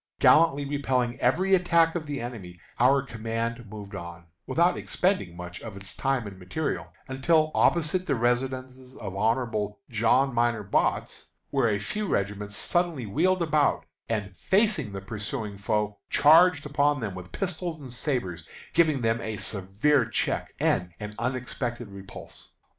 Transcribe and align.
Gallantly 0.19 0.65
repelling 0.65 1.19
every 1.19 1.53
attack 1.53 1.93
of 1.93 2.07
the 2.07 2.19
enemy, 2.21 2.59
our 2.79 3.03
command 3.03 3.69
moved 3.69 3.93
on, 3.93 4.25
without 4.47 4.75
expending 4.75 5.37
much 5.37 5.61
of 5.61 5.77
its 5.77 5.93
time 5.95 6.25
and 6.25 6.39
material, 6.39 6.91
until 7.07 7.51
opposite 7.53 8.07
the 8.07 8.15
residence 8.15 8.95
of 8.95 9.13
Hon. 9.15 9.75
John 9.91 10.33
Minor 10.33 10.63
Botts, 10.63 11.27
where 11.51 11.69
a 11.69 11.77
few 11.77 12.07
regiments 12.07 12.55
suddenly 12.57 13.05
wheeled 13.05 13.43
about, 13.43 13.85
and, 14.09 14.35
facing 14.35 14.91
the 14.91 15.01
pursuing 15.01 15.55
foe, 15.59 15.99
charged 16.09 16.65
upon 16.65 16.99
them 16.99 17.13
with 17.13 17.31
pistols 17.31 17.79
and 17.79 17.93
sabres, 17.93 18.43
giving 18.73 19.01
them 19.01 19.21
a 19.21 19.37
severe 19.37 20.05
check 20.07 20.55
and 20.59 20.93
an 20.99 21.13
unexpected 21.19 21.89
repulse. 21.89 22.49